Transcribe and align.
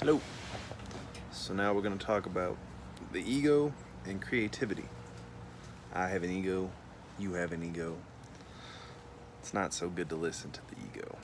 Hello. 0.00 0.20
So 1.32 1.52
now 1.54 1.74
we're 1.74 1.82
going 1.82 1.98
to 1.98 2.06
talk 2.06 2.26
about 2.26 2.56
the 3.10 3.18
ego 3.18 3.72
and 4.06 4.22
creativity. 4.22 4.84
I 5.92 6.06
have 6.06 6.22
an 6.22 6.30
ego, 6.30 6.70
you 7.18 7.32
have 7.32 7.50
an 7.50 7.64
ego. 7.64 7.96
It's 9.40 9.52
not 9.52 9.74
so 9.74 9.88
good 9.88 10.08
to 10.10 10.14
listen 10.14 10.52
to 10.52 10.60
the 10.70 10.76
ego. 10.86 11.18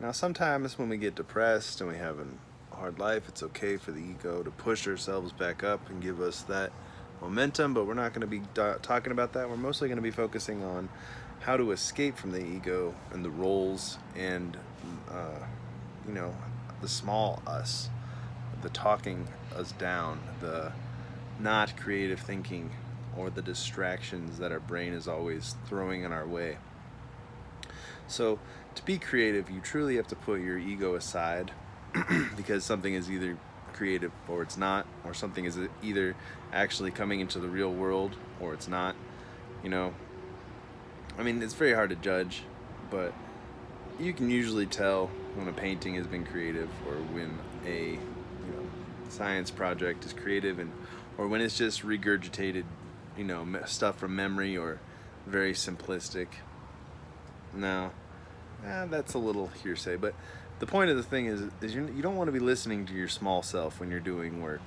Now, 0.00 0.10
sometimes 0.10 0.76
when 0.76 0.88
we 0.88 0.96
get 0.96 1.14
depressed 1.14 1.80
and 1.80 1.88
we 1.88 1.96
have 1.96 2.18
a 2.18 2.26
hard 2.74 2.98
life, 2.98 3.28
it's 3.28 3.44
okay 3.44 3.76
for 3.76 3.92
the 3.92 4.00
ego 4.00 4.42
to 4.42 4.50
push 4.50 4.88
ourselves 4.88 5.30
back 5.30 5.62
up 5.62 5.88
and 5.88 6.02
give 6.02 6.20
us 6.20 6.42
that 6.42 6.72
momentum, 7.20 7.74
but 7.74 7.86
we're 7.86 7.94
not 7.94 8.12
going 8.12 8.22
to 8.22 8.26
be 8.26 8.42
talking 8.82 9.12
about 9.12 9.34
that. 9.34 9.48
We're 9.48 9.56
mostly 9.56 9.86
going 9.86 9.98
to 9.98 10.02
be 10.02 10.10
focusing 10.10 10.64
on 10.64 10.88
how 11.38 11.56
to 11.56 11.70
escape 11.70 12.16
from 12.16 12.32
the 12.32 12.44
ego 12.44 12.92
and 13.12 13.24
the 13.24 13.30
roles 13.30 13.98
and, 14.16 14.56
uh, 15.12 15.38
you 16.08 16.12
know, 16.14 16.34
the 16.80 16.88
small 16.88 17.42
us, 17.46 17.88
the 18.62 18.68
talking 18.68 19.28
us 19.56 19.72
down, 19.72 20.20
the 20.40 20.72
not 21.38 21.76
creative 21.76 22.20
thinking, 22.20 22.70
or 23.16 23.30
the 23.30 23.42
distractions 23.42 24.38
that 24.38 24.52
our 24.52 24.60
brain 24.60 24.92
is 24.92 25.08
always 25.08 25.54
throwing 25.66 26.02
in 26.02 26.12
our 26.12 26.26
way. 26.26 26.58
So, 28.06 28.38
to 28.74 28.84
be 28.84 28.98
creative, 28.98 29.50
you 29.50 29.60
truly 29.60 29.96
have 29.96 30.08
to 30.08 30.16
put 30.16 30.40
your 30.40 30.58
ego 30.58 30.94
aside 30.94 31.52
because 32.36 32.64
something 32.64 32.94
is 32.94 33.10
either 33.10 33.38
creative 33.72 34.12
or 34.28 34.42
it's 34.42 34.56
not, 34.56 34.86
or 35.04 35.14
something 35.14 35.44
is 35.44 35.58
either 35.82 36.16
actually 36.52 36.90
coming 36.90 37.20
into 37.20 37.38
the 37.38 37.48
real 37.48 37.72
world 37.72 38.16
or 38.40 38.52
it's 38.52 38.68
not. 38.68 38.94
You 39.62 39.70
know, 39.70 39.94
I 41.18 41.22
mean, 41.22 41.42
it's 41.42 41.54
very 41.54 41.74
hard 41.74 41.90
to 41.90 41.96
judge, 41.96 42.42
but 42.90 43.12
you 43.98 44.12
can 44.12 44.30
usually 44.30 44.66
tell 44.66 45.10
when 45.34 45.48
a 45.48 45.52
painting 45.52 45.94
has 45.94 46.06
been 46.06 46.24
creative 46.24 46.68
or 46.88 46.94
when 47.12 47.38
a 47.66 47.90
you 47.90 48.52
know 48.52 48.66
science 49.08 49.50
project 49.50 50.04
is 50.04 50.12
creative 50.12 50.58
and 50.58 50.72
or 51.18 51.28
when 51.28 51.40
it's 51.40 51.56
just 51.56 51.82
regurgitated 51.82 52.64
you 53.16 53.24
know 53.24 53.46
stuff 53.66 53.98
from 53.98 54.16
memory 54.16 54.56
or 54.56 54.80
very 55.26 55.52
simplistic. 55.52 56.28
Now 57.52 57.92
eh, 58.66 58.86
that's 58.86 59.14
a 59.14 59.18
little 59.18 59.48
hearsay 59.62 59.96
but 59.96 60.14
the 60.60 60.66
point 60.66 60.90
of 60.90 60.96
the 60.96 61.02
thing 61.02 61.26
is, 61.26 61.42
is 61.60 61.74
you 61.74 62.00
don't 62.00 62.16
want 62.16 62.28
to 62.28 62.32
be 62.32 62.38
listening 62.38 62.86
to 62.86 62.94
your 62.94 63.08
small 63.08 63.42
self 63.42 63.80
when 63.80 63.90
you're 63.90 64.00
doing 64.00 64.40
work. 64.40 64.62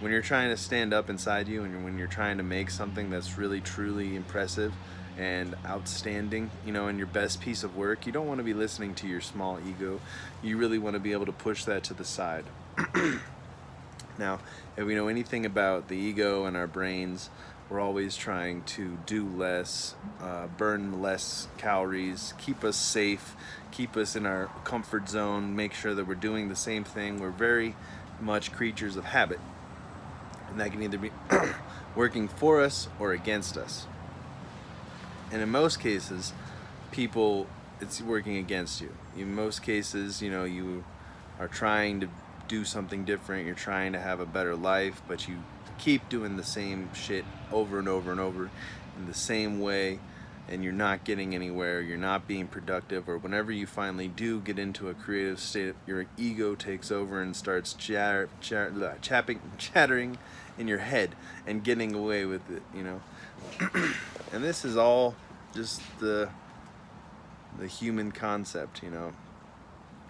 When 0.00 0.12
you're 0.12 0.20
trying 0.20 0.50
to 0.50 0.56
stand 0.56 0.92
up 0.92 1.08
inside 1.08 1.48
you 1.48 1.64
and 1.64 1.84
when 1.84 1.96
you're 1.96 2.06
trying 2.06 2.36
to 2.36 2.42
make 2.42 2.70
something 2.70 3.08
that's 3.08 3.38
really 3.38 3.60
truly 3.60 4.14
impressive 4.14 4.74
and 5.18 5.54
outstanding, 5.66 6.50
you 6.64 6.72
know, 6.72 6.88
in 6.88 6.98
your 6.98 7.06
best 7.06 7.40
piece 7.40 7.64
of 7.64 7.76
work, 7.76 8.06
you 8.06 8.12
don't 8.12 8.26
want 8.26 8.38
to 8.38 8.44
be 8.44 8.54
listening 8.54 8.94
to 8.96 9.06
your 9.06 9.20
small 9.20 9.58
ego. 9.66 10.00
You 10.42 10.56
really 10.56 10.78
want 10.78 10.94
to 10.94 11.00
be 11.00 11.12
able 11.12 11.26
to 11.26 11.32
push 11.32 11.64
that 11.64 11.84
to 11.84 11.94
the 11.94 12.04
side. 12.04 12.44
now, 14.18 14.40
if 14.76 14.84
we 14.84 14.94
know 14.94 15.08
anything 15.08 15.44
about 15.44 15.88
the 15.88 15.96
ego 15.96 16.46
and 16.46 16.56
our 16.56 16.66
brains, 16.66 17.30
we're 17.68 17.80
always 17.80 18.16
trying 18.16 18.62
to 18.64 18.98
do 19.06 19.26
less, 19.26 19.94
uh, 20.20 20.46
burn 20.46 21.00
less 21.00 21.48
calories, 21.58 22.34
keep 22.38 22.64
us 22.64 22.76
safe, 22.76 23.34
keep 23.70 23.96
us 23.96 24.16
in 24.16 24.26
our 24.26 24.46
comfort 24.64 25.08
zone, 25.08 25.56
make 25.56 25.72
sure 25.72 25.94
that 25.94 26.06
we're 26.06 26.14
doing 26.14 26.48
the 26.48 26.56
same 26.56 26.84
thing. 26.84 27.20
We're 27.20 27.30
very 27.30 27.74
much 28.20 28.52
creatures 28.52 28.96
of 28.96 29.04
habit. 29.04 29.40
And 30.50 30.60
that 30.60 30.70
can 30.70 30.82
either 30.82 30.98
be 30.98 31.10
working 31.94 32.28
for 32.28 32.60
us 32.60 32.88
or 32.98 33.12
against 33.12 33.56
us 33.56 33.86
and 35.32 35.42
in 35.42 35.48
most 35.48 35.80
cases 35.80 36.32
people 36.90 37.46
it's 37.80 38.00
working 38.00 38.36
against 38.36 38.80
you. 38.80 38.94
In 39.16 39.34
most 39.34 39.62
cases 39.62 40.22
you 40.22 40.30
know 40.30 40.44
you 40.44 40.84
are 41.40 41.48
trying 41.48 42.00
to 42.00 42.08
do 42.46 42.64
something 42.64 43.04
different 43.04 43.46
you're 43.46 43.54
trying 43.54 43.92
to 43.92 43.98
have 43.98 44.20
a 44.20 44.26
better 44.26 44.54
life 44.54 45.02
but 45.08 45.26
you 45.26 45.42
keep 45.78 46.08
doing 46.08 46.36
the 46.36 46.44
same 46.44 46.92
shit 46.94 47.24
over 47.50 47.78
and 47.78 47.88
over 47.88 48.10
and 48.10 48.20
over 48.20 48.50
in 48.96 49.06
the 49.06 49.14
same 49.14 49.58
way 49.60 49.98
and 50.48 50.62
you're 50.62 50.72
not 50.72 51.04
getting 51.04 51.34
anywhere 51.34 51.80
you're 51.80 51.96
not 51.96 52.28
being 52.28 52.46
productive 52.46 53.08
or 53.08 53.16
whenever 53.16 53.50
you 53.50 53.66
finally 53.66 54.08
do 54.08 54.38
get 54.40 54.58
into 54.58 54.88
a 54.88 54.94
creative 54.94 55.40
state 55.40 55.74
your 55.86 56.04
ego 56.18 56.54
takes 56.54 56.90
over 56.90 57.22
and 57.22 57.34
starts 57.34 57.72
chatter, 57.72 58.28
chatter, 58.40 58.98
chapping, 59.00 59.40
chattering 59.58 60.18
in 60.58 60.68
your 60.68 60.78
head 60.78 61.14
and 61.46 61.64
getting 61.64 61.94
away 61.94 62.24
with 62.24 62.50
it 62.50 62.62
you 62.74 62.82
know 62.82 63.00
and 64.32 64.42
this 64.42 64.64
is 64.64 64.76
all 64.76 65.14
just 65.54 65.80
the 66.00 66.28
the 67.58 67.66
human 67.66 68.10
concept, 68.10 68.82
you 68.82 68.90
know, 68.90 69.12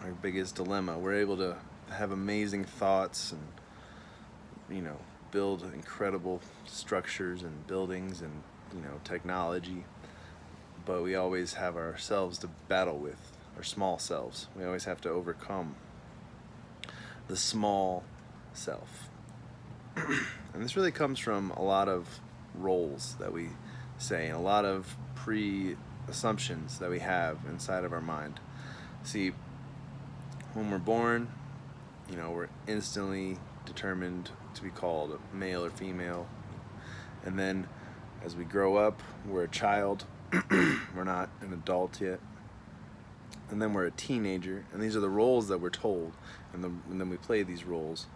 our 0.03 0.13
biggest 0.13 0.55
dilemma. 0.55 0.99
We're 0.99 1.15
able 1.15 1.37
to 1.39 1.57
have 1.91 2.13
amazing 2.13 2.65
thoughts 2.65 3.33
and 3.33 3.43
you 4.71 4.83
know 4.83 4.97
build 5.31 5.63
incredible 5.75 6.41
structures 6.67 7.43
and 7.43 7.67
buildings 7.67 8.21
and 8.21 8.43
you 8.75 8.81
know 8.81 9.01
technology, 9.05 9.85
but 10.85 11.03
we 11.03 11.15
always 11.15 11.55
have 11.55 11.77
ourselves 11.77 12.39
to 12.39 12.49
battle 12.69 12.99
with, 12.99 13.33
our 13.57 13.63
small 13.63 13.99
selves. 13.99 14.49
We 14.57 14.65
always 14.65 14.85
have 14.85 15.01
to 15.03 15.11
overcome 15.11 15.75
the 17.29 17.37
small 17.37 18.05
self. 18.53 19.09
and 19.97 20.63
this 20.63 20.77
really 20.77 20.93
comes 20.93 21.19
from 21.19 21.51
a 21.53 21.63
lot 21.63 21.89
of 21.89 22.21
roles 22.55 23.17
that 23.19 23.33
we 23.33 23.51
say, 23.99 24.27
and 24.27 24.37
a 24.37 24.41
lot 24.41 24.65
of 24.65 24.97
pre 25.15 25.77
assumptions 26.09 26.79
that 26.79 26.91
we 26.91 26.99
have 26.99 27.39
inside 27.49 27.85
of 27.85 27.93
our 27.93 28.01
mind. 28.01 28.41
See, 29.05 29.33
when 30.55 30.71
we're 30.71 30.79
born, 30.79 31.29
you 32.11 32.17
know, 32.17 32.31
we're 32.31 32.49
instantly 32.67 33.39
determined 33.65 34.31
to 34.55 34.63
be 34.63 34.71
called 34.71 35.19
male 35.33 35.65
or 35.65 35.71
female. 35.71 36.29
And 37.25 37.39
then 37.39 37.69
as 38.25 38.37
we 38.37 38.45
grow 38.45 38.77
up, 38.77 39.03
we're 39.27 39.45
a 39.45 39.49
child, 39.49 40.05
we're 40.51 41.05
not 41.05 41.31
an 41.41 41.53
adult 41.53 42.01
yet. 42.01 42.21
And 43.51 43.61
then 43.61 43.75
we're 43.75 43.87
a 43.87 43.91
teenager, 43.91 44.65
and 44.73 44.83
these 44.83 44.97
are 44.97 45.01
the 45.01 45.11
roles 45.11 45.49
that 45.49 45.59
we're 45.59 45.69
told, 45.71 46.13
and, 46.55 46.65
the, 46.65 46.69
and 46.91 46.99
then 46.99 47.11
we 47.11 47.19
play 47.19 47.43
these 47.43 47.65
roles. 47.65 48.07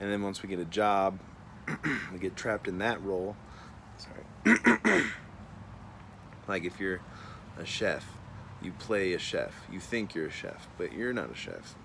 And 0.00 0.10
then 0.10 0.22
once 0.22 0.42
we 0.42 0.48
get 0.48 0.58
a 0.58 0.64
job, 0.64 1.20
we 2.12 2.18
get 2.18 2.34
trapped 2.34 2.66
in 2.66 2.78
that 2.78 3.02
role. 3.02 3.36
Like 6.50 6.64
if 6.64 6.80
you're 6.80 7.00
a 7.58 7.64
chef, 7.64 8.04
you 8.60 8.72
play 8.72 9.12
a 9.12 9.20
chef. 9.20 9.54
You 9.70 9.78
think 9.78 10.16
you're 10.16 10.26
a 10.26 10.32
chef, 10.32 10.66
but 10.76 10.92
you're 10.92 11.12
not 11.12 11.30
a 11.30 11.34
chef. 11.36 11.76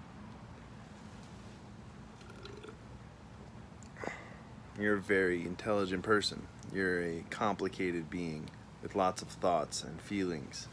You're 4.79 4.95
a 4.95 4.99
very 4.99 5.43
intelligent 5.43 6.01
person. 6.01 6.47
You're 6.73 7.03
a 7.03 7.23
complicated 7.29 8.09
being 8.09 8.49
with 8.81 8.95
lots 8.95 9.21
of 9.21 9.27
thoughts 9.27 9.83
and 9.83 10.01
feelings. 10.01 10.67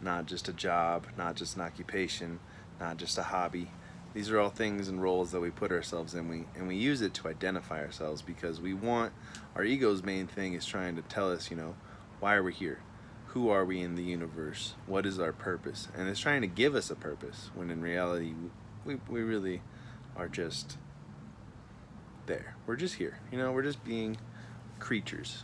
Not 0.00 0.26
just 0.26 0.48
a 0.48 0.52
job, 0.52 1.08
not 1.18 1.34
just 1.34 1.56
an 1.56 1.62
occupation, 1.62 2.38
not 2.78 2.98
just 2.98 3.18
a 3.18 3.24
hobby. 3.24 3.68
These 4.14 4.30
are 4.30 4.38
all 4.38 4.50
things 4.50 4.88
and 4.88 5.02
roles 5.02 5.32
that 5.32 5.40
we 5.40 5.50
put 5.50 5.72
ourselves 5.72 6.14
in. 6.14 6.28
We 6.28 6.44
and 6.56 6.68
we 6.68 6.76
use 6.76 7.02
it 7.02 7.14
to 7.14 7.28
identify 7.28 7.80
ourselves 7.80 8.22
because 8.22 8.60
we 8.60 8.72
want 8.72 9.12
our 9.54 9.64
ego's 9.64 10.02
main 10.02 10.26
thing 10.26 10.54
is 10.54 10.64
trying 10.64 10.96
to 10.96 11.02
tell 11.02 11.30
us, 11.30 11.50
you 11.50 11.56
know, 11.56 11.74
why 12.20 12.34
are 12.34 12.42
we 12.42 12.52
here? 12.52 12.80
who 13.34 13.50
are 13.50 13.64
we 13.64 13.80
in 13.80 13.96
the 13.96 14.02
universe? 14.02 14.74
What 14.86 15.04
is 15.04 15.18
our 15.18 15.32
purpose? 15.32 15.88
And 15.96 16.08
it's 16.08 16.20
trying 16.20 16.42
to 16.42 16.46
give 16.46 16.76
us 16.76 16.88
a 16.88 16.94
purpose 16.94 17.50
when 17.52 17.68
in 17.68 17.82
reality 17.82 18.32
we, 18.84 18.94
we 19.08 19.22
really 19.22 19.60
are 20.16 20.28
just 20.28 20.78
there. 22.26 22.54
We're 22.64 22.76
just 22.76 22.94
here. 22.94 23.18
You 23.32 23.38
know, 23.38 23.50
we're 23.50 23.64
just 23.64 23.82
being 23.82 24.18
creatures. 24.78 25.42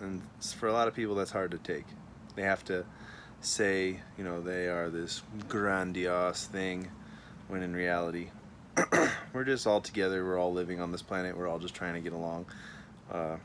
And 0.00 0.22
for 0.56 0.66
a 0.66 0.72
lot 0.72 0.88
of 0.88 0.94
people 0.94 1.14
that's 1.14 1.30
hard 1.30 1.52
to 1.52 1.58
take. 1.58 1.84
They 2.34 2.42
have 2.42 2.64
to 2.64 2.84
say, 3.40 4.00
you 4.18 4.24
know, 4.24 4.40
they 4.40 4.66
are 4.66 4.90
this 4.90 5.22
grandiose 5.48 6.46
thing 6.46 6.90
when 7.50 7.62
in 7.62 7.74
reality 7.74 8.28
we're 9.32 9.44
just 9.44 9.66
all 9.66 9.80
together, 9.80 10.24
we're 10.24 10.38
all 10.38 10.52
living 10.52 10.80
on 10.80 10.92
this 10.92 11.02
planet, 11.02 11.36
we're 11.36 11.48
all 11.48 11.58
just 11.58 11.74
trying 11.74 11.94
to 11.94 12.00
get 12.00 12.12
along. 12.12 12.46
Uh, 13.12 13.36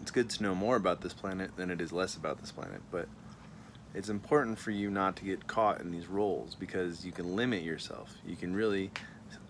it's 0.00 0.10
good 0.10 0.30
to 0.30 0.42
know 0.42 0.54
more 0.54 0.76
about 0.76 1.00
this 1.00 1.12
planet 1.12 1.56
than 1.56 1.70
it 1.70 1.80
is 1.80 1.92
less 1.92 2.16
about 2.16 2.40
this 2.40 2.52
planet, 2.52 2.80
but 2.90 3.08
it's 3.94 4.08
important 4.08 4.58
for 4.58 4.70
you 4.70 4.90
not 4.90 5.16
to 5.16 5.24
get 5.24 5.46
caught 5.46 5.80
in 5.80 5.90
these 5.90 6.06
roles 6.06 6.54
because 6.54 7.04
you 7.04 7.12
can 7.12 7.36
limit 7.36 7.62
yourself. 7.62 8.14
You 8.26 8.36
can 8.36 8.54
really 8.54 8.90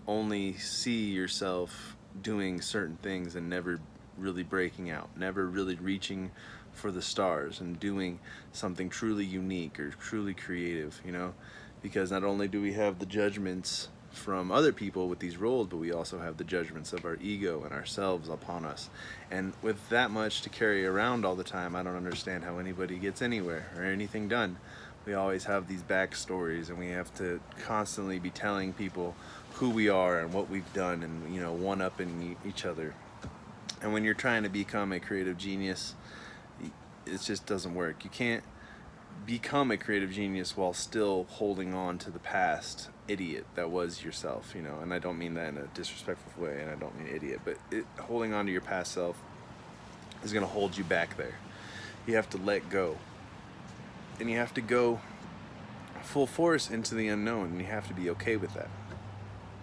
only 0.07 0.57
see 0.57 1.11
yourself 1.11 1.95
doing 2.21 2.59
certain 2.59 2.97
things 2.97 3.35
and 3.35 3.49
never 3.49 3.79
really 4.17 4.43
breaking 4.43 4.89
out, 4.89 5.09
never 5.15 5.47
really 5.47 5.75
reaching 5.75 6.31
for 6.73 6.91
the 6.91 7.01
stars 7.01 7.61
and 7.61 7.79
doing 7.79 8.19
something 8.51 8.89
truly 8.89 9.25
unique 9.25 9.79
or 9.79 9.91
truly 9.91 10.33
creative, 10.33 10.99
you 11.05 11.11
know? 11.11 11.33
Because 11.83 12.11
not 12.11 12.23
only 12.23 12.47
do 12.47 12.59
we 12.61 12.73
have 12.73 12.97
the 12.97 13.05
judgments 13.05 13.89
from 14.11 14.51
other 14.51 14.71
people 14.71 15.07
with 15.09 15.19
these 15.19 15.37
roles, 15.37 15.67
but 15.67 15.77
we 15.77 15.91
also 15.91 16.17
have 16.19 16.37
the 16.37 16.43
judgments 16.43 16.93
of 16.93 17.03
our 17.05 17.17
ego 17.21 17.63
and 17.63 17.73
ourselves 17.73 18.29
upon 18.29 18.65
us. 18.65 18.89
And 19.29 19.53
with 19.61 19.89
that 19.89 20.09
much 20.11 20.41
to 20.43 20.49
carry 20.49 20.85
around 20.85 21.25
all 21.25 21.35
the 21.35 21.43
time, 21.43 21.75
I 21.75 21.83
don't 21.83 21.95
understand 21.95 22.43
how 22.43 22.57
anybody 22.57 22.97
gets 22.97 23.21
anywhere 23.21 23.69
or 23.77 23.83
anything 23.83 24.27
done. 24.27 24.57
we 25.05 25.13
always 25.13 25.43
have 25.45 25.67
these 25.67 25.83
backstories 25.83 26.69
and 26.69 26.77
we 26.77 26.89
have 26.89 27.13
to 27.15 27.39
constantly 27.65 28.19
be 28.19 28.29
telling 28.29 28.73
people 28.73 29.15
who 29.53 29.69
we 29.69 29.89
are 29.89 30.19
and 30.19 30.33
what 30.33 30.49
we've 30.49 30.71
done 30.73 31.03
and 31.03 31.33
you 31.33 31.41
know 31.41 31.51
one 31.51 31.81
up 31.81 31.99
in 31.99 32.35
each 32.45 32.65
other 32.65 32.93
and 33.81 33.91
when 33.93 34.03
you're 34.03 34.13
trying 34.13 34.43
to 34.43 34.49
become 34.49 34.91
a 34.91 34.99
creative 34.99 35.37
genius 35.37 35.95
it 37.05 37.21
just 37.21 37.45
doesn't 37.45 37.75
work 37.75 38.03
you 38.03 38.09
can't 38.09 38.43
become 39.25 39.71
a 39.71 39.77
creative 39.77 40.11
genius 40.11 40.57
while 40.57 40.73
still 40.73 41.25
holding 41.29 41.73
on 41.73 41.97
to 41.97 42.09
the 42.09 42.19
past 42.19 42.89
idiot 43.07 43.45
that 43.55 43.69
was 43.69 44.03
yourself 44.03 44.53
you 44.55 44.61
know? 44.61 44.79
And 44.81 44.93
i 44.93 44.99
don't 44.99 45.17
mean 45.17 45.33
that 45.35 45.49
in 45.49 45.57
a 45.57 45.67
disrespectful 45.73 46.43
way 46.43 46.61
and 46.61 46.69
i 46.69 46.75
don't 46.75 46.97
mean 46.97 47.13
idiot 47.13 47.41
but 47.45 47.57
it, 47.71 47.85
holding 47.99 48.33
on 48.33 48.45
to 48.45 48.51
your 48.51 48.61
past 48.61 48.91
self 48.91 49.17
is 50.23 50.33
going 50.33 50.45
to 50.45 50.51
hold 50.51 50.77
you 50.77 50.83
back 50.83 51.17
there. 51.17 51.35
You 52.05 52.15
have 52.15 52.29
to 52.31 52.37
let 52.37 52.69
go. 52.69 52.97
And 54.19 54.29
you 54.29 54.37
have 54.37 54.53
to 54.53 54.61
go 54.61 55.01
full 56.01 56.27
force 56.27 56.69
into 56.69 56.95
the 56.95 57.07
unknown 57.07 57.51
and 57.51 57.59
you 57.59 57.67
have 57.67 57.87
to 57.87 57.93
be 57.93 58.09
okay 58.11 58.35
with 58.35 58.53
that. 58.53 58.69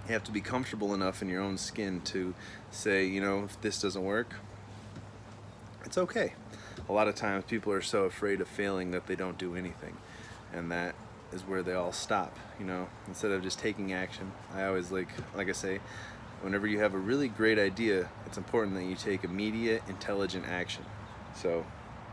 You 0.07 0.15
have 0.15 0.25
to 0.25 0.33
be 0.33 0.41
comfortable 0.41 0.95
enough 0.95 1.23
in 1.23 1.29
your 1.29 1.43
own 1.43 1.59
skin 1.59 2.01
to 2.07 2.35
say 2.71 3.05
you 3.05 3.21
know 3.21 3.45
if 3.45 3.61
this 3.61 3.81
doesn't 3.81 4.03
work 4.03 4.35
it's 5.85 5.99
okay 5.99 6.33
a 6.91 6.93
lot 6.93 7.09
of 7.09 7.15
times 7.15 7.45
people 7.45 7.73
are 7.73 7.81
so 7.81 8.05
afraid 8.05 8.41
of 8.41 8.49
failing 8.49 8.91
that 8.91 9.07
they 9.07 9.17
don't 9.17 9.39
do 9.39 9.55
anything. 9.55 9.97
And 10.53 10.71
that 10.73 10.95
is 11.33 11.43
where 11.43 11.63
they 11.63 11.75
all 11.75 11.93
stop 11.93 12.37
you 12.61 12.67
know? 12.67 12.89
Instead 13.09 13.33
of 13.33 13.43
just 13.43 13.59
taking 13.59 13.93
action 13.93 14.31
i 14.55 14.65
always 14.65 14.93
like 14.93 15.09
like 15.35 15.49
i 15.49 15.53
say 15.53 15.81
whenever 16.43 16.67
you 16.67 16.79
have 16.81 16.95
a 16.95 16.99
really 16.99 17.29
great 17.29 17.59
idea 17.59 18.09
it's 18.27 18.39
important 18.39 18.77
that 18.77 18.85
you 18.85 18.95
take 18.95 19.25
immediate 19.25 19.83
intelligent 19.89 20.47
action. 20.47 20.85
So 21.35 21.65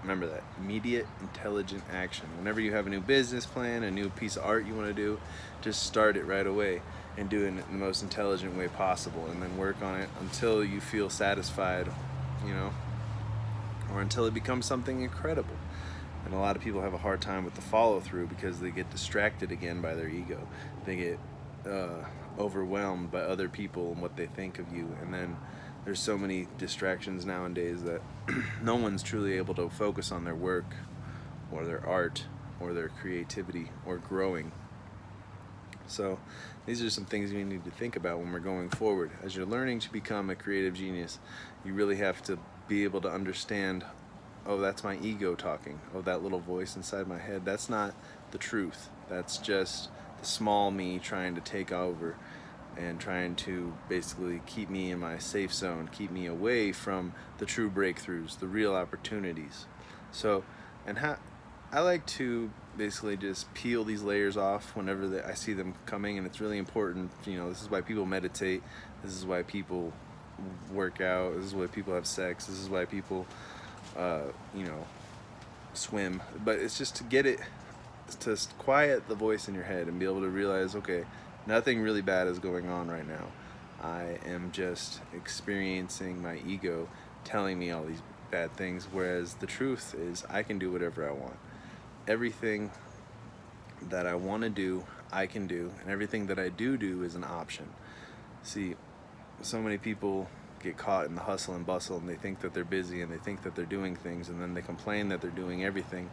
remember 0.02 0.28
that 0.28 0.44
immediate 0.58 1.08
intelligent 1.22 1.84
action. 1.92 2.28
Whenever 2.38 2.62
you 2.62 2.74
have 2.74 2.88
a 2.88 2.90
new 2.90 3.02
business 3.02 3.46
plan 3.46 3.84
a 3.84 3.92
new 3.92 4.10
piece 4.10 4.38
of 4.38 4.46
art 4.46 4.66
you 4.66 4.74
want 4.74 4.88
to 4.88 4.94
do 4.94 5.20
just 5.62 5.84
start 5.84 6.18
it 6.18 6.26
right 6.26 6.48
away 6.48 6.82
and 7.18 7.30
do 7.30 7.44
it 7.44 7.48
in 7.48 7.58
the 7.58 7.64
most 7.72 8.04
intelligent 8.04 8.56
way 8.56 8.68
possible 8.68 9.26
and 9.28 9.42
then 9.42 9.58
work 9.58 9.82
on 9.82 10.00
it 10.00 10.10
until 10.22 10.64
you 10.64 10.80
feel 10.80 11.10
satisfied 11.10 11.88
you 12.46 12.54
know 12.54 12.72
or 13.94 14.02
until 14.02 14.26
it 14.26 14.34
becomes 14.34 14.66
something 14.66 15.02
incredible. 15.02 15.56
And 16.26 16.34
a 16.34 16.38
lot 16.40 16.56
of 16.56 16.62
people 16.62 16.82
have 16.82 16.94
a 16.94 16.98
hard 16.98 17.22
time 17.22 17.46
with 17.46 17.56
the 17.56 17.62
follow 17.62 18.00
through 18.00 18.28
because 18.28 18.60
they 18.60 18.72
get 18.72 18.90
distracted 18.90 19.52
again 19.52 19.82
by 19.82 19.96
their 19.96 20.10
ego. 20.10 20.46
They 20.86 20.96
get 20.98 21.20
uh, 21.66 22.04
overwhelmed 22.38 23.12
by 23.12 23.22
other 23.22 23.48
people 23.48 23.94
and 23.94 24.02
what 24.02 24.18
they 24.18 24.26
think 24.28 24.60
of 24.60 24.72
you. 24.74 24.96
And 25.02 25.14
then 25.14 25.38
there's 25.86 26.00
so 26.00 26.18
many 26.18 26.48
distractions 26.58 27.26
nowadays 27.26 27.84
that 27.84 28.02
no 28.62 28.76
one's 28.76 29.04
truly 29.04 29.38
able 29.38 29.56
to 29.56 29.70
focus 29.70 30.12
on 30.12 30.26
their 30.26 30.36
work 30.36 30.76
or 31.52 31.64
their 31.64 31.86
art 31.88 32.26
or 32.60 32.74
their 32.74 32.90
creativity 32.90 33.72
or 33.86 33.98
growing. 33.98 34.52
So, 35.88 36.20
these 36.66 36.84
are 36.84 36.90
some 36.90 37.06
things 37.06 37.32
you 37.32 37.46
need 37.46 37.64
to 37.64 37.72
think 37.72 37.96
about 37.96 38.20
when 38.20 38.34
we're 38.34 38.40
going 38.40 38.70
forward. 38.70 39.12
As 39.24 39.34
you're 39.34 39.46
learning 39.46 39.80
to 39.80 39.92
become 39.92 40.30
a 40.30 40.36
creative 40.36 40.74
genius, 40.74 41.20
you 41.64 41.74
really 41.74 41.96
have 41.96 42.22
to 42.24 42.38
be 42.68 42.84
able 42.84 43.02
to 43.02 43.10
understand 43.10 43.86
oh 44.46 44.58
that's 44.58 44.84
my 44.84 44.98
ego 44.98 45.36
talking 45.36 45.80
oh 45.94 46.02
that 46.02 46.24
little 46.24 46.40
voice 46.40 46.76
inside 46.76 47.08
my 47.08 47.18
head 47.18 47.44
that's 47.46 47.70
not 47.70 47.94
the 48.32 48.38
truth 48.38 48.90
that's 49.10 49.38
just 49.38 49.90
the 50.20 50.26
small 50.26 50.72
me 50.72 51.00
trying 51.00 51.36
to 51.36 51.42
take 51.42 51.72
over 51.72 52.16
and 52.78 53.00
trying 53.00 53.36
to 53.36 53.74
basically 53.90 54.42
keep 54.46 54.70
me 54.70 54.92
in 54.92 55.00
my 55.00 55.18
safe 55.18 55.54
zone 55.54 55.90
keep 55.92 56.12
me 56.12 56.26
away 56.26 56.72
from 56.72 57.14
the 57.40 57.46
true 57.46 57.70
breakthroughs 57.70 58.40
the 58.40 58.48
real 58.48 58.76
opportunities 58.76 59.66
so 60.12 60.44
and 60.86 61.00
how 61.00 61.18
I 61.72 61.82
like 61.82 62.06
to 62.08 62.50
basically 62.78 63.18
just 63.18 63.54
peel 63.54 63.84
these 63.84 64.02
layers 64.02 64.38
off 64.38 64.76
whenever 64.76 65.24
I 65.28 65.34
see 65.34 65.52
them 65.52 65.74
coming, 65.86 66.18
and 66.18 66.26
it's 66.26 66.40
really 66.40 66.58
important. 66.58 67.12
You 67.26 67.38
know, 67.38 67.50
this 67.50 67.62
is 67.62 67.70
why 67.70 67.82
people 67.82 68.06
meditate. 68.06 68.64
This 69.04 69.14
is 69.14 69.26
why 69.26 69.44
people 69.44 69.92
work 70.72 71.02
out. 71.02 71.36
This 71.36 71.46
is 71.46 71.56
why 71.56 71.68
people 71.68 71.94
have 71.94 72.06
sex. 72.06 72.46
This 72.46 72.60
is 72.60 72.70
why 72.70 72.86
people, 72.86 73.26
uh, 73.98 74.24
you 74.56 74.64
know, 74.64 74.86
swim. 75.74 76.22
But 76.44 76.60
it's 76.60 76.78
just 76.78 76.96
to 76.98 77.04
get 77.04 77.26
it, 77.26 77.40
to 78.22 78.38
quiet 78.58 79.08
the 79.08 79.16
voice 79.16 79.48
in 79.48 79.56
your 79.56 79.64
head 79.64 79.88
and 79.88 80.00
be 80.00 80.06
able 80.06 80.22
to 80.22 80.30
realize, 80.30 80.76
okay, 80.76 81.06
nothing 81.46 81.82
really 81.82 82.02
bad 82.02 82.28
is 82.28 82.40
going 82.40 82.70
on 82.70 82.90
right 82.90 83.08
now. 83.08 83.28
I 83.82 84.18
am 84.26 84.52
just 84.52 85.02
experiencing 85.14 86.22
my 86.22 86.40
ego 86.48 86.90
telling 87.24 87.60
me 87.60 87.72
all 87.72 87.84
these 87.84 88.02
bad 88.32 88.52
things, 88.54 88.88
whereas 88.92 89.36
the 89.36 89.46
truth 89.46 89.96
is 89.98 90.26
I 90.30 90.44
can 90.44 90.60
do 90.60 90.72
whatever 90.72 91.08
I 91.08 91.12
want. 91.12 91.38
Everything 92.08 92.72
that 93.90 94.08
I 94.08 94.16
want 94.16 94.44
to 94.44 94.50
do, 94.50 94.86
I 95.12 95.28
can 95.28 95.46
do, 95.48 95.72
and 95.82 95.92
everything 95.92 96.28
that 96.28 96.40
I 96.40 96.50
do 96.50 96.78
do 96.78 97.04
is 97.04 97.16
an 97.16 97.24
option. 97.24 97.70
See, 98.44 98.76
so 99.42 99.62
many 99.62 99.78
people 99.78 100.28
get 100.60 100.78
caught 100.78 101.06
in 101.06 101.16
the 101.16 101.22
hustle 101.22 101.56
and 101.56 101.66
bustle 101.66 101.98
and 101.98 102.10
they 102.10 102.16
think 102.16 102.42
that 102.42 102.54
they're 102.54 102.66
busy 102.66 103.02
and 103.02 103.12
they 103.12 103.18
think 103.18 103.44
that 103.44 103.56
they're 103.56 103.66
doing 103.66 103.96
things 103.96 104.30
and 104.30 104.42
then 104.42 104.54
they 104.54 104.62
complain 104.62 105.10
that 105.10 105.22
they're 105.22 105.30
doing 105.32 105.64
everything 105.64 106.10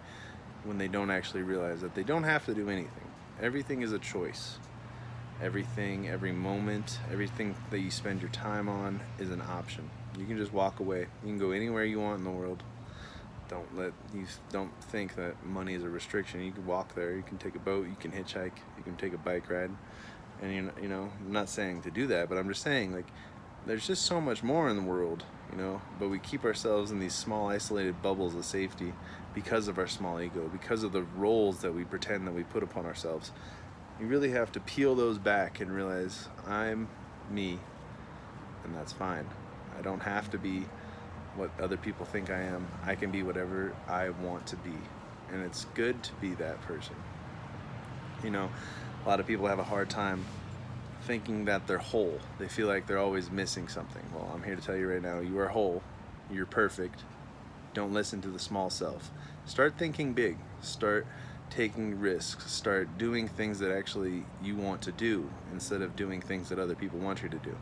when 0.65 0.79
they 0.79 0.89
don't 0.89 1.11
actually 1.11 1.43
realize 1.43 1.81
that 1.81 1.95
they 1.95 2.03
don't 2.03 2.25
have 2.25 2.45
to 2.47 2.55
do 2.55 2.69
anything. 2.69 3.11
Everything 3.41 3.83
is 3.83 3.93
a 3.93 3.99
choice. 3.99 4.59
Everything, 5.43 6.09
every 6.09 6.33
moment, 6.33 6.99
everything 7.11 7.55
that 7.71 7.81
you 7.81 7.91
spend 7.91 8.21
your 8.21 8.31
time 8.31 8.69
on 8.69 9.01
is 9.19 9.31
an 9.31 9.43
option. 9.43 9.91
You 10.19 10.27
can 10.27 10.37
just 10.37 10.53
walk 10.53 10.81
away. 10.81 11.07
You 11.23 11.31
can 11.31 11.39
go 11.39 11.51
anywhere 11.51 11.85
you 11.85 12.01
want 12.01 12.19
in 12.19 12.25
the 12.25 12.31
world. 12.31 12.63
Don't 13.49 13.77
let 13.77 13.93
you 14.15 14.27
don't 14.53 14.73
think 14.85 15.17
that 15.17 15.45
money 15.45 15.75
is 15.75 15.83
a 15.83 15.89
restriction. 15.89 16.43
You 16.43 16.53
can 16.53 16.65
walk 16.67 16.95
there. 16.95 17.15
You 17.15 17.23
can 17.23 17.37
take 17.37 17.57
a 17.57 17.59
boat. 17.59 17.87
You 17.89 17.97
can 17.99 18.11
hitchhike. 18.11 18.57
You 18.79 18.85
can 18.85 18.97
take 18.97 19.13
a 19.13 19.19
bike 19.19 19.51
ride 19.51 19.71
and 20.45 20.55
you 20.55 20.63
know, 20.63 20.73
you 20.83 20.89
know, 20.89 21.11
I'm 21.25 21.33
not 21.33 21.49
saying 21.49 21.83
to 21.83 21.91
do 21.91 22.07
that, 22.09 22.29
but 22.29 22.37
I'm 22.37 22.49
just 22.49 22.63
saying 22.63 22.93
like 22.93 23.07
there's 23.67 23.87
just 23.87 24.05
so 24.05 24.21
much 24.21 24.43
more 24.43 24.69
in 24.69 24.77
the 24.77 24.83
world, 24.83 25.25
you 25.51 25.57
know, 25.57 25.81
but 25.99 26.09
we 26.09 26.19
keep 26.19 26.45
ourselves 26.45 26.91
in 26.91 27.01
these 27.01 27.15
small 27.15 27.49
isolated 27.49 28.03
bubbles 28.03 28.35
of 28.35 28.45
safety 28.45 28.93
because 29.35 29.69
of 29.69 29.79
our 29.79 29.87
small 29.87 30.21
ego, 30.21 30.49
because 30.53 30.83
of 30.83 30.93
the 30.93 31.03
roles 31.17 31.61
that 31.63 31.73
we 31.73 31.85
pretend 31.85 32.27
that 32.27 32.35
we 32.35 32.43
put 32.43 32.63
upon 32.63 32.85
ourselves. 32.85 33.33
You 33.99 34.07
really 34.07 34.31
have 34.33 34.53
to 34.53 34.61
peel 34.61 34.95
those 34.95 35.19
back 35.19 35.61
and 35.61 35.73
realize 35.73 36.29
I'm 36.47 36.89
me 37.31 37.59
and 38.65 38.75
that's 38.75 38.93
fine. 38.93 39.27
I 39.79 39.83
don't 39.83 40.03
have 40.03 40.31
to 40.31 40.39
be 40.39 40.67
what 41.37 41.51
other 41.61 41.77
people 41.77 42.07
think 42.07 42.31
I 42.31 42.41
am. 42.41 42.67
I 42.85 42.95
can 42.95 43.11
be 43.11 43.23
whatever 43.23 43.75
I 43.89 44.11
want 44.11 44.47
to 44.49 44.57
be. 44.57 44.75
And 45.33 45.43
it's 45.43 45.67
good 45.75 46.03
to 46.03 46.13
be 46.15 46.35
that 46.35 46.61
person. 46.63 46.95
You 48.23 48.31
know, 48.31 48.51
a 49.05 49.09
lot 49.09 49.21
of 49.21 49.27
people 49.27 49.47
have 49.47 49.59
a 49.59 49.65
hard 49.65 49.91
time 49.91 50.25
thinking 51.03 51.45
that 51.45 51.67
they're 51.67 51.79
whole. 51.79 52.19
They 52.39 52.49
feel 52.49 52.67
like 52.67 52.87
they're 52.87 52.99
always 52.99 53.31
missing 53.31 53.69
something. 53.69 54.03
Well, 54.15 54.31
I'm 54.35 54.43
here 54.43 54.57
to 54.57 54.63
tell 54.63 54.77
you 54.77 54.89
right 54.89 55.03
now, 55.03 55.21
you 55.21 55.39
are 55.39 55.49
whole. 55.49 55.83
You're 56.31 56.47
perfect. 56.47 57.05
Don't 57.75 57.93
listen 57.93 58.23
to 58.23 58.29
the 58.29 58.39
small 58.39 58.71
self. 58.71 59.11
Start 59.45 59.77
thinking 59.77 60.15
big. 60.15 60.39
Start 60.63 61.07
taking 61.51 62.01
risks. 62.01 62.51
Start 62.51 62.97
doing 62.97 63.29
things 63.29 63.59
that 63.59 63.77
actually 63.77 64.25
you 64.43 64.57
want 64.57 64.81
to 64.83 64.93
do 64.93 65.29
instead 65.53 65.83
of 65.83 65.95
doing 65.97 66.21
things 66.23 66.49
that 66.49 66.59
other 66.59 66.75
people 66.75 66.99
want 66.99 67.23
you 67.23 67.29
to 67.29 67.39
do. 67.39 67.57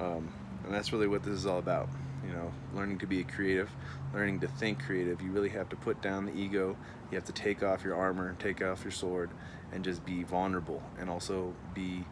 Um, 0.00 0.32
and 0.64 0.74
that's 0.74 0.92
really 0.92 1.06
what 1.06 1.22
this 1.22 1.34
is 1.34 1.46
all 1.46 1.58
about. 1.58 1.88
You 2.26 2.32
know, 2.32 2.52
learning 2.74 2.98
to 2.98 3.06
be 3.06 3.20
a 3.20 3.24
creative, 3.24 3.70
learning 4.14 4.40
to 4.40 4.48
think 4.48 4.84
creative. 4.84 5.20
You 5.20 5.30
really 5.32 5.48
have 5.50 5.68
to 5.70 5.76
put 5.76 6.00
down 6.00 6.26
the 6.26 6.34
ego. 6.34 6.76
You 7.10 7.16
have 7.16 7.24
to 7.24 7.32
take 7.32 7.62
off 7.62 7.84
your 7.84 7.96
armor, 7.96 8.36
take 8.38 8.62
off 8.62 8.84
your 8.84 8.92
sword, 8.92 9.30
and 9.72 9.82
just 9.82 10.04
be 10.04 10.22
vulnerable 10.22 10.82
and 10.98 11.10
also 11.10 11.54
be 11.74 12.04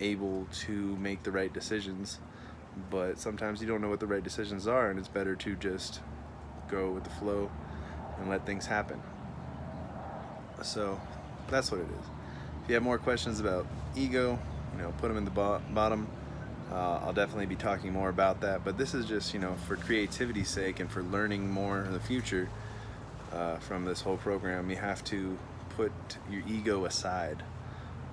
able 0.00 0.46
to 0.52 0.96
make 0.96 1.22
the 1.22 1.30
right 1.30 1.52
decisions 1.52 2.18
but 2.90 3.18
sometimes 3.18 3.60
you 3.60 3.68
don't 3.68 3.80
know 3.80 3.88
what 3.88 4.00
the 4.00 4.06
right 4.06 4.24
decisions 4.24 4.66
are 4.66 4.90
and 4.90 4.98
it's 4.98 5.08
better 5.08 5.36
to 5.36 5.54
just 5.56 6.00
go 6.68 6.90
with 6.90 7.04
the 7.04 7.10
flow 7.10 7.50
and 8.18 8.28
let 8.28 8.44
things 8.44 8.66
happen 8.66 9.00
so 10.62 11.00
that's 11.48 11.70
what 11.70 11.80
it 11.80 11.86
is 12.00 12.06
if 12.62 12.68
you 12.68 12.74
have 12.74 12.82
more 12.82 12.98
questions 12.98 13.38
about 13.38 13.66
ego 13.94 14.38
you 14.72 14.82
know 14.82 14.92
put 14.98 15.08
them 15.08 15.16
in 15.16 15.24
the 15.24 15.30
bo- 15.30 15.62
bottom 15.70 16.08
uh, 16.74 17.00
I'll 17.04 17.12
definitely 17.12 17.46
be 17.46 17.56
talking 17.56 17.92
more 17.92 18.08
about 18.08 18.40
that 18.40 18.64
but 18.64 18.76
this 18.76 18.94
is 18.94 19.06
just 19.06 19.32
you 19.32 19.40
know 19.40 19.54
for 19.66 19.76
creativity's 19.76 20.48
sake 20.48 20.80
and 20.80 20.90
for 20.90 21.02
learning 21.02 21.50
more 21.50 21.84
in 21.84 21.92
the 21.92 22.00
future 22.00 22.48
uh, 23.32 23.56
from 23.58 23.84
this 23.84 24.00
whole 24.00 24.16
program 24.16 24.68
you 24.68 24.76
have 24.76 25.02
to 25.04 25.38
put 25.76 25.92
your 26.30 26.42
ego 26.46 26.84
aside. 26.84 27.42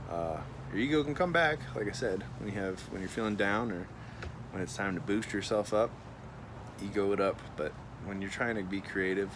Uh, 0.10 0.38
your 0.72 0.80
ego 0.80 1.04
can 1.04 1.16
come 1.16 1.32
back, 1.32 1.60
like 1.76 1.88
I 1.88 1.92
said, 1.92 2.24
when 2.40 2.52
you 2.52 2.60
have 2.60 2.80
when 2.92 3.02
you're 3.02 3.10
feeling 3.10 3.36
down 3.36 3.72
or 3.72 3.88
when 4.52 4.62
it's 4.62 4.76
time 4.76 4.96
to 4.96 5.02
boost 5.02 5.34
yourself 5.34 5.74
up. 5.74 5.92
Ego 6.84 7.12
it 7.12 7.20
up, 7.20 7.40
but 7.56 7.72
when 8.06 8.22
you're 8.22 8.32
trying 8.32 8.56
to 8.56 8.64
be 8.64 8.82
creative 8.82 9.30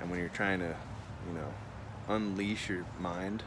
and 0.00 0.10
when 0.10 0.18
you're 0.18 0.28
trying 0.30 0.60
to, 0.60 0.74
you 1.26 1.34
know, 1.34 1.52
unleash 2.08 2.68
your 2.68 2.86
mind 2.98 3.42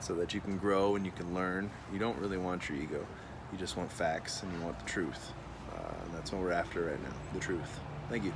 so 0.00 0.14
that 0.14 0.34
you 0.34 0.40
can 0.40 0.58
grow 0.58 0.94
and 0.94 1.06
you 1.06 1.12
can 1.12 1.34
learn, 1.34 1.70
you 1.92 1.98
don't 1.98 2.18
really 2.18 2.36
want 2.36 2.68
your 2.68 2.78
ego. 2.78 3.06
You 3.54 3.60
just 3.60 3.76
want 3.76 3.92
facts 3.92 4.42
and 4.42 4.52
you 4.52 4.58
want 4.64 4.76
the 4.80 4.84
truth. 4.84 5.32
Uh, 5.72 5.94
and 6.04 6.12
that's 6.12 6.32
what 6.32 6.42
we're 6.42 6.50
after 6.50 6.86
right 6.86 7.00
now 7.00 7.14
the 7.32 7.38
truth. 7.38 7.78
Thank 8.10 8.24
you. 8.24 8.32